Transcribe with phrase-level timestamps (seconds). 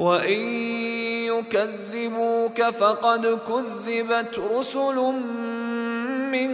[0.00, 0.40] وان
[1.28, 4.96] يكذبوك فقد كذبت رسل
[6.32, 6.50] من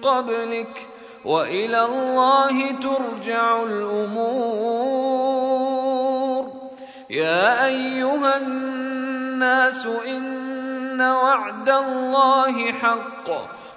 [0.00, 0.88] قبلك
[1.24, 4.92] والى الله ترجع الأمور
[7.10, 10.51] يا ايها الناس ان
[11.00, 13.30] وعد الله حق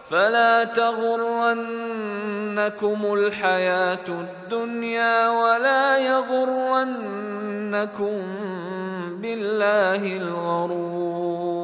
[0.09, 1.53] فلا تغرنكم
[3.13, 6.95] الحياة الدنيا ولا يغرنكم
[9.21, 11.55] بالله الغرور.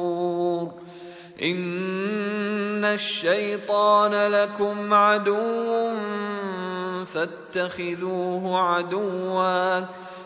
[1.42, 5.90] إن الشيطان لكم عدو
[7.04, 9.80] فاتخذوه عدوا.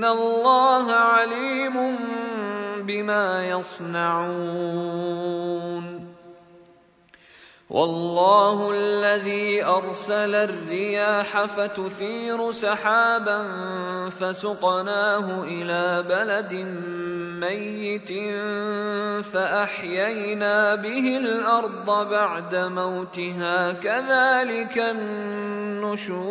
[0.00, 1.96] ان الله عليم
[2.86, 5.00] بما يصنعون
[7.70, 13.48] والله الذي ارسل الرياح فتثير سحابا
[14.08, 16.52] فسقناه إلى بلد
[17.44, 18.12] ميت
[19.24, 26.30] فاحيينا به الأرض بعد موتها كذلك النشور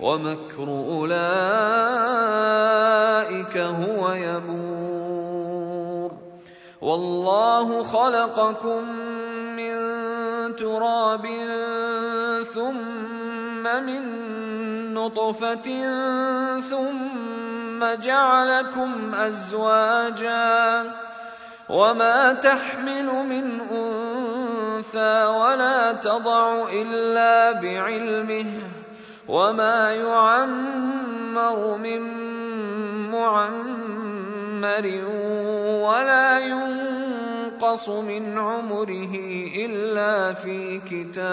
[0.00, 1.16] ومكر أولئك
[3.56, 6.10] هو يبور.
[6.80, 8.88] والله خلقكم
[9.56, 9.76] من
[10.56, 11.26] تراب
[12.54, 14.02] ثم من
[14.94, 15.68] نطفة
[16.60, 20.92] ثم جعلكم أزواجا
[21.68, 28.75] وما تحمل من أنثى ولا تضع إلا بعلمه.
[29.28, 32.02] وما يعمر من
[33.10, 34.86] معمر
[35.82, 39.14] ولا ينقص من عمره
[39.56, 41.26] الا في كتاب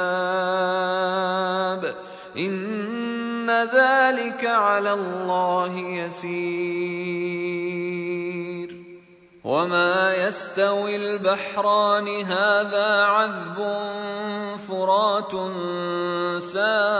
[2.38, 7.24] ان ذلك على الله يسير
[9.44, 13.58] وما يستوي البحران هذا عذب
[14.68, 15.32] فرات
[16.42, 16.93] سائغ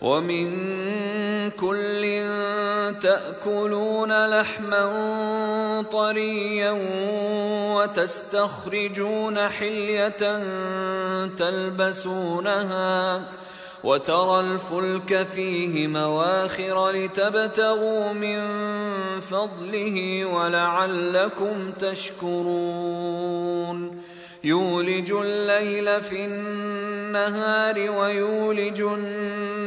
[0.00, 0.50] ومن
[1.50, 2.02] كل
[3.02, 4.84] تأكلون لحما
[5.92, 6.70] طريا
[7.76, 10.42] وتستخرجون حلية
[11.26, 13.22] تلبسونها
[13.84, 18.40] وترى الفلك فيه مواخر لتبتغوا من
[19.20, 23.30] فضله ولعلكم تشكرون.
[24.44, 29.19] يولج الليل في النهار ويولج النهار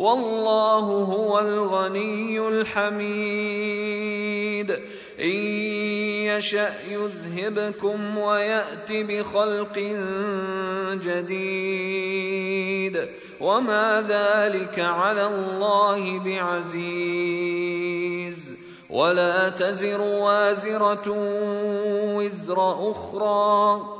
[0.00, 4.00] والله هو الغني الحميد.
[5.20, 5.36] إن
[6.26, 9.78] يشأ يذهبكم ويأت بخلق
[11.04, 13.08] جديد.
[13.40, 18.54] وما ذلك على الله بعزيز.
[18.90, 21.16] ولا تزر وازرة
[22.16, 23.99] وزر أخرى.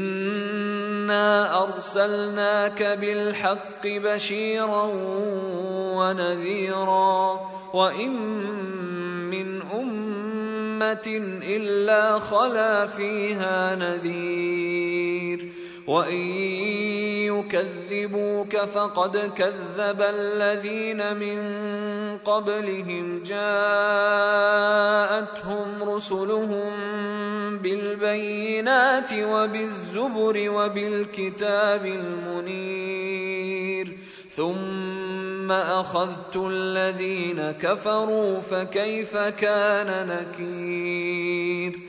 [1.81, 4.89] أرسلناك بالحق بشيرا
[5.97, 7.39] ونذيرا
[7.73, 8.11] وإن
[9.33, 11.07] من أمة
[11.43, 15.51] إلا خلا فيها نذير
[15.87, 16.21] وإن
[17.33, 21.41] يكذبوك فقد كذب الذين من
[22.17, 23.43] قبلهم جاءتهم
[25.83, 26.71] رسلهم
[27.57, 28.80] بالبينات
[29.13, 33.31] وبالزبر وبالكتاب المنير.
[34.35, 41.79] ثم أخذت الذين كفروا فكيف كان نكير؟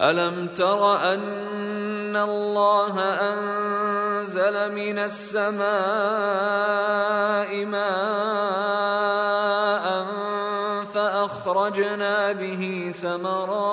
[0.00, 5.64] ألم تر أن الله أنزل من السماء
[7.64, 9.04] ماء
[10.94, 13.64] فأخرجنا به ثمرات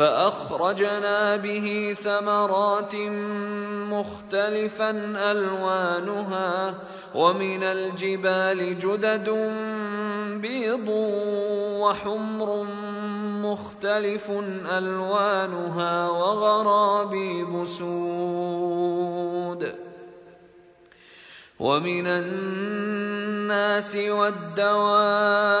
[0.00, 2.94] فأخرجنا به ثمرات
[3.92, 4.90] مختلفا
[5.30, 6.74] ألوانها
[7.14, 9.28] ومن الجبال جدد
[10.40, 10.88] بيض
[11.80, 12.66] وحمر
[13.44, 14.30] مختلف
[14.70, 19.10] ألوانها وغرابيب سود.
[21.60, 25.60] ومن الناس والدواب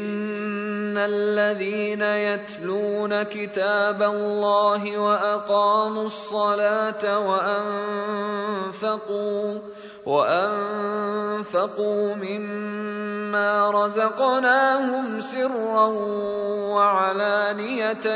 [1.05, 7.19] الذين يتلون كتاب الله وأقاموا الصلاة
[8.69, 9.59] وأنفقوا
[10.05, 10.55] وأنفقوا
[12.15, 15.85] مما رزقناهم سرا
[16.75, 18.07] وعلانية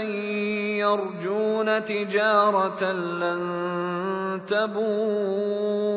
[0.80, 5.96] يرجون تجارة لن تبور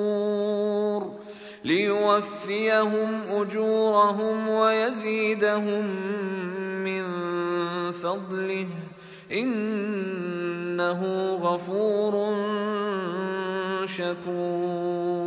[1.65, 5.87] ليوفيهم أجورهم ويزيدهم
[6.89, 8.69] من فضله
[9.33, 11.03] إنه
[11.43, 12.15] غفور
[13.87, 15.19] شكور.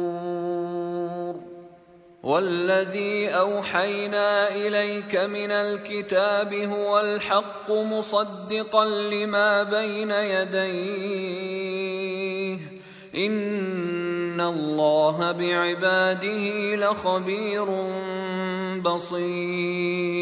[2.24, 11.32] والذي أوحينا إليك من الكتاب هو الحق مصدقا لما بين يديه.
[13.16, 17.66] إن الله بعباده لخبير
[18.82, 20.22] بصير.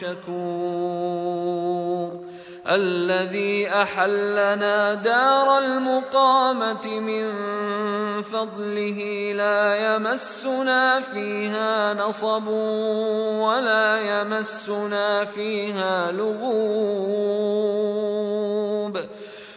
[0.00, 1.90] شكور
[2.70, 7.32] الذي أحلنا دار المقامة من
[8.22, 17.40] فضله لا يمسنا فيها نصب ولا يمسنا فيها لغوب.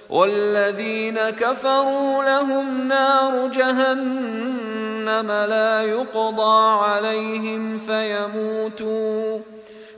[0.09, 9.39] والذين كفروا لهم نار جهنم لا يقضى عليهم فيموتوا.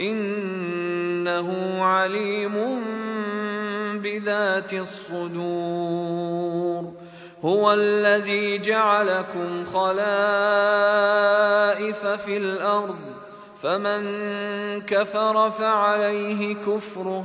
[0.00, 2.54] إنه عليم
[4.02, 6.28] بذات الصدور.
[7.44, 10.06] هو الذي جعلكم خلائف
[12.06, 13.07] في الأرض
[13.62, 14.00] فمن
[14.80, 17.24] كفر فعليه كفره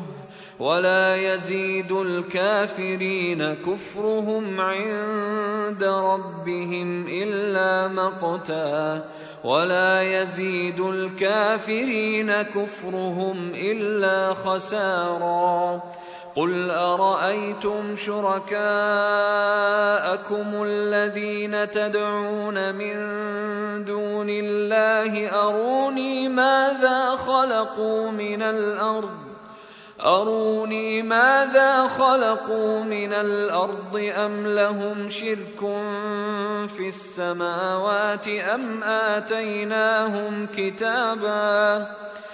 [0.60, 9.06] ولا يزيد الكافرين كفرهم عند ربهم إلا مقتا
[9.44, 15.84] ولا يزيد الكافرين كفرهم إلا خسارا
[16.36, 18.64] قل أرأيتم شركاءكم
[20.66, 22.96] الذين تدعون من
[23.86, 29.24] دون الله؟ أروني ماذا خلقوا من الأرض؟
[30.06, 35.60] أروني ماذا خلقوا من الأرض؟ أم لهم شرك
[36.78, 41.88] في السماوات أم آتيناهم كتابا؟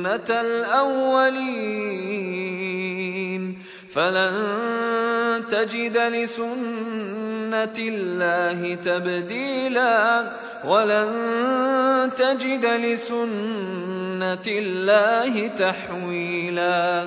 [0.00, 1.70] سنه الأولين.
[3.94, 10.30] فلن تجد لسنة الله تبديلا
[10.64, 17.06] ولن تجد لسنة الله تحويلا.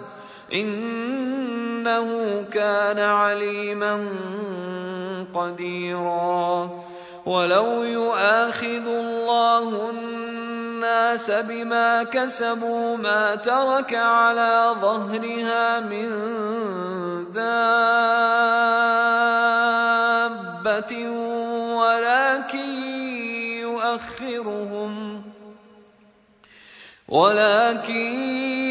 [0.53, 4.07] إنه كان عليما
[5.33, 6.69] قديرا.
[7.25, 16.09] ولو يؤاخذ الله الناس بما كسبوا ما ترك على ظهرها من
[17.33, 17.91] دابة
[21.77, 22.69] ولكن
[23.61, 25.21] يؤخرهم.
[27.09, 28.70] ولكن